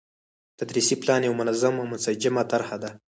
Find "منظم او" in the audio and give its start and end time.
1.41-1.85